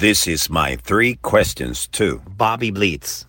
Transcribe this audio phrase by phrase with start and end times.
[0.00, 3.26] This is my three questions to Bobby Blitz.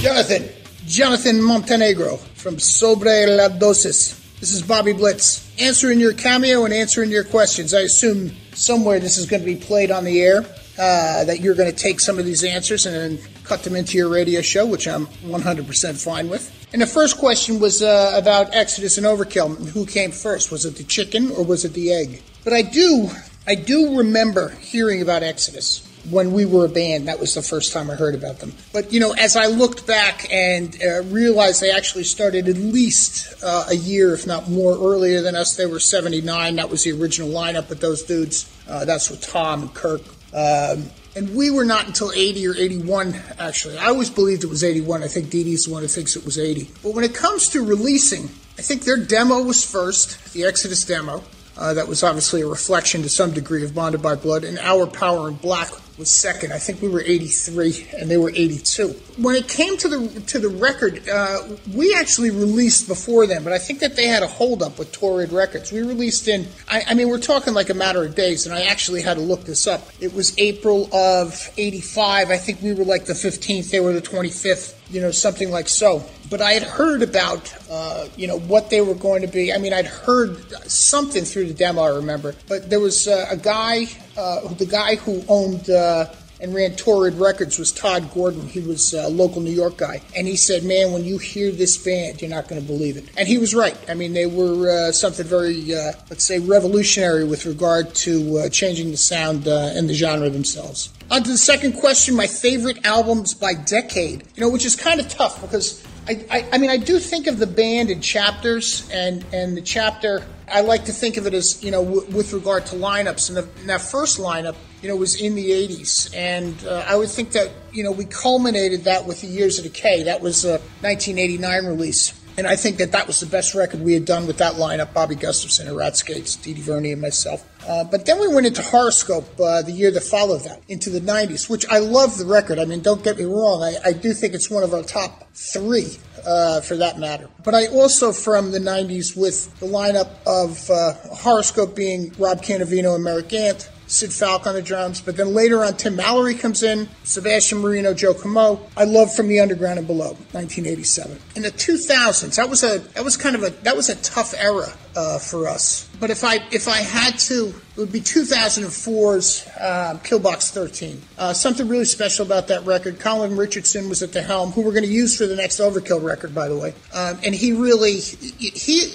[0.00, 0.48] Jonathan,
[0.86, 4.14] Jonathan Montenegro from Sobre la Dosis.
[4.38, 5.52] This is Bobby Blitz.
[5.60, 7.74] Answering your cameo and answering your questions.
[7.74, 10.44] I assume somewhere this is going to be played on the air,
[10.78, 13.98] uh, that you're going to take some of these answers and then cut them into
[13.98, 16.52] your radio show, which I'm 100% fine with.
[16.72, 19.70] And the first question was uh, about Exodus and Overkill.
[19.70, 20.52] Who came first?
[20.52, 22.22] Was it the chicken or was it the egg?
[22.46, 23.10] But I do,
[23.44, 27.08] I do remember hearing about Exodus when we were a band.
[27.08, 28.52] That was the first time I heard about them.
[28.72, 33.42] But you know, as I looked back and uh, realized they actually started at least
[33.42, 35.56] uh, a year, if not more, earlier than us.
[35.56, 36.54] They were '79.
[36.54, 38.48] That was the original lineup with those dudes.
[38.68, 40.02] Uh, that's with Tom and Kirk.
[40.32, 40.84] Um,
[41.16, 43.76] and we were not until 80 or 81, actually.
[43.76, 45.02] I always believed it was 81.
[45.02, 46.70] I think Dee Dee's the one who thinks it was 80.
[46.84, 48.24] But when it comes to releasing,
[48.56, 51.24] I think their demo was first, the Exodus demo.
[51.58, 54.44] Uh, that was obviously a reflection to some degree of Bonded by Blood.
[54.44, 56.52] And Our Power in Black was second.
[56.52, 58.88] I think we were 83 and they were 82.
[59.16, 61.42] When it came to the to the record, uh,
[61.74, 65.32] we actually released before them, but I think that they had a holdup with Torrid
[65.32, 65.72] Records.
[65.72, 68.62] We released in, I, I mean, we're talking like a matter of days, and I
[68.62, 69.88] actually had to look this up.
[70.00, 72.30] It was April of 85.
[72.30, 75.68] I think we were like the 15th, they were the 25th, you know, something like
[75.68, 76.04] so.
[76.30, 79.52] But I had heard about, uh, you know, what they were going to be.
[79.52, 80.38] I mean, I'd heard
[80.70, 82.34] something through the demo, I remember.
[82.48, 83.86] But there was uh, a guy,
[84.16, 86.06] uh, the guy who owned uh,
[86.40, 88.46] and ran Torrid Records was Todd Gordon.
[88.48, 90.00] He was a local New York guy.
[90.16, 93.04] And he said, Man, when you hear this band, you're not going to believe it.
[93.16, 93.76] And he was right.
[93.88, 98.48] I mean, they were uh, something very, uh, let's say, revolutionary with regard to uh,
[98.48, 100.92] changing the sound uh, and the genre themselves.
[101.10, 105.00] On to the second question my favorite albums by decade, you know, which is kind
[105.00, 105.84] of tough because.
[106.08, 109.60] I, I, I mean, I do think of the band in chapters, and, and the
[109.60, 110.22] chapter,
[110.52, 113.28] I like to think of it as, you know, w- with regard to lineups.
[113.28, 116.14] And, the, and that first lineup, you know, was in the 80s.
[116.14, 119.64] And uh, I would think that, you know, we culminated that with the Years of
[119.64, 120.04] Decay.
[120.04, 122.12] That was a 1989 release.
[122.38, 124.92] And I think that that was the best record we had done with that lineup
[124.92, 126.60] Bobby Gustafson, Rat Skates, D.D.
[126.60, 127.48] Verni, and myself.
[127.66, 131.00] Uh, but then we went into Horrorscope uh, the year that followed that, into the
[131.00, 132.58] 90s, which I love the record.
[132.58, 135.34] I mean, don't get me wrong, I, I do think it's one of our top
[135.34, 137.28] three uh, for that matter.
[137.42, 142.94] But I also, from the 90s, with the lineup of uh, Horrorscope being Rob Cannavino
[142.94, 146.62] and Merritt Gant, Sid Falck on the drums, but then later on Tim Mallare comes
[146.62, 148.60] in, Sebastian Marino, Joe Comeau.
[148.76, 151.18] I love From the Underground and Below, 1987.
[151.36, 154.34] In the 2000s, that was a that was kind of a that was a tough
[154.36, 155.88] era uh, for us.
[156.00, 161.00] But if I if I had to, it would be 2004's uh, Killbox 13.
[161.18, 162.98] Uh, something really special about that record.
[163.00, 166.02] Colin Richardson was at the helm, who we're going to use for the next Overkill
[166.02, 166.74] record, by the way.
[166.92, 168.94] Um, and he really he he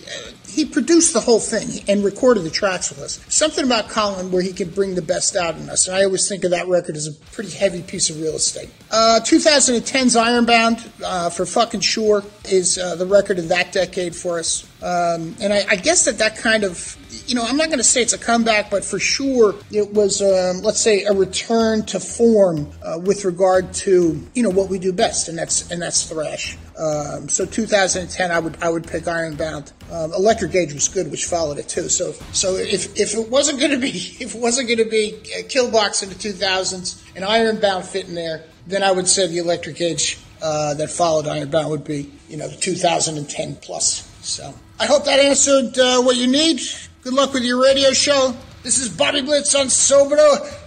[0.66, 3.24] produced the whole thing and recorded the tracks with us.
[3.30, 5.88] Something about Colin where he can bring the best out in us.
[5.88, 8.70] And I always think of that record as a pretty heavy piece of real estate.
[8.92, 14.40] Uh, 2010's Ironbound, uh, for fucking sure, is uh, the record of that decade for
[14.40, 14.68] us.
[14.82, 16.98] Um, and I, I, guess that that kind of,
[17.28, 20.24] you know, I'm not going to say it's a comeback, but for sure it was,
[20.24, 24.80] um, let's say, a return to form uh, with regard to, you know, what we
[24.80, 26.58] do best, and that's and that's thrash.
[26.82, 29.72] Um, so 2010, I would I would pick Ironbound.
[29.92, 31.90] Um, Electric Age was good, which followed it too.
[31.90, 33.90] So so if, if it wasn't going to be
[34.20, 38.46] if it wasn't going to be Killbox in the 2000s and Ironbound fit in there,
[38.66, 42.50] then I would say the Electric Age uh, that followed Ironbound would be you know
[42.50, 44.08] 2010 plus.
[44.26, 46.62] So I hope that answered uh, what you need.
[47.04, 48.36] Good luck with your radio show.
[48.64, 50.18] This is Bobby Blitz on Sobro.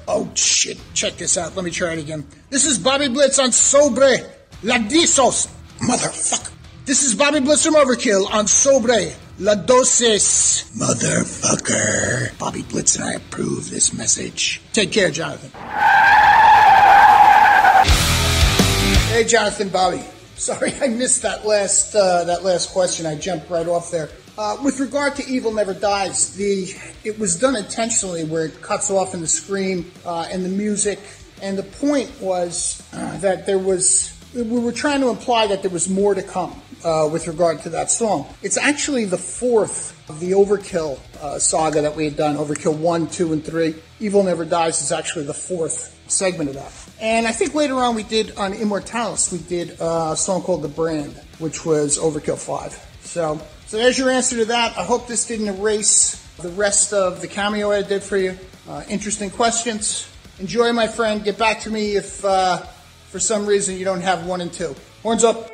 [0.07, 0.79] Oh shit!
[0.95, 1.57] Check this out.
[1.57, 2.25] Let me try it again.
[2.51, 4.19] This is Bobby Blitz on Sobre
[4.63, 5.49] La Dosis.
[5.85, 6.51] Motherfucker.
[6.87, 10.73] This is Bobby Blitz from Overkill on Sobre La Dosis.
[10.79, 12.39] Motherfucker.
[12.39, 14.63] Bobby Blitz and I approve this message.
[14.73, 15.51] Take care, Jonathan.
[19.11, 20.03] Hey, Jonathan, Bobby.
[20.37, 23.05] Sorry, I missed that last uh, that last question.
[23.05, 24.09] I jumped right off there.
[24.39, 26.73] Uh, with regard to Evil Never Dies, the
[27.05, 30.99] it was done intentionally, where it cuts off in the scream uh, and the music,
[31.43, 35.71] and the point was uh, that there was we were trying to imply that there
[35.71, 38.27] was more to come uh, with regard to that song.
[38.43, 42.37] It's actually the fourth of the Overkill uh, saga that we had done.
[42.37, 43.77] Overkill one, two, and three.
[44.01, 46.73] Evil Never Dies is actually the fourth segment of that.
[47.01, 50.63] And I think later on we did on Immortalis, we did uh, a song called
[50.63, 52.99] The Brand, which was Overkill 5.
[53.03, 54.77] So, so there's your answer to that.
[54.77, 58.37] I hope this didn't erase the rest of the cameo I did for you.
[58.69, 60.09] Uh, interesting questions.
[60.41, 61.23] Enjoy, my friend.
[61.23, 62.65] Get back to me if uh,
[63.15, 64.75] for some reason you don't have one and two.
[65.05, 65.54] Horns up.